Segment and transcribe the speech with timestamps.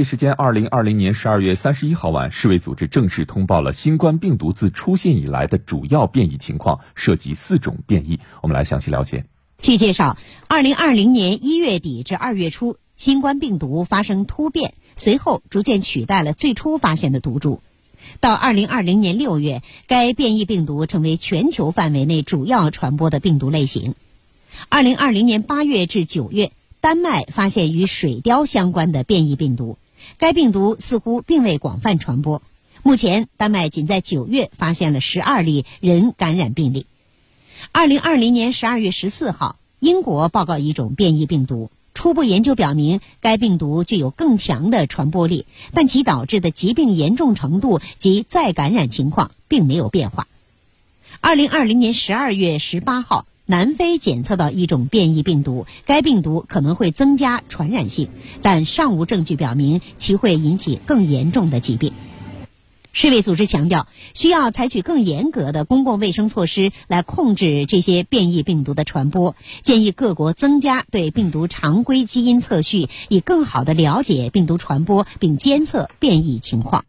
[0.00, 8.18] 一时间，二零二零年十二月三十一号晚，世卫组织正式通报了新冠病毒自出现以来的主要变异情况，涉及四种变异。
[8.40, 9.26] 我们来详细了解。
[9.58, 10.16] 据介绍，
[10.48, 17.60] 二零二零年一月底至二月初，新冠病毒发生突变，随后逐渐取代了最初发现的毒株。
[18.20, 23.94] 到二零二零年六月，该变异病毒成为全球范围内主要传播的病毒类型。
[24.70, 29.76] 二零二零年八月至九月，丹麦发现与水貂相关的变异病毒。
[30.18, 32.42] 该病毒似乎并未广泛传播。
[32.82, 36.86] 目前，丹麦仅在九月发现了十二例人感染病例。
[37.72, 50.26] 二零二零年十二月十四号，英国报告一种变异病毒，初步研究表明该病毒具有更强的传播力，但其导致的疾病严重程度及再感染情况并没有变化。
[51.20, 53.26] 二零二零年十二月十八号。
[53.50, 58.08] 南非检测到一种变异病毒，该病毒可能会增加传染性，
[58.42, 61.92] 但尚无证据表明其会引起更严重的疾病。
[62.92, 76.84] 世卫组织强调，需要采取更严格的公共卫生措施来控制这些变异病毒的传播，建议各国增加对病毒常规基因测序，以更好地了解病毒传播并监测变异情况。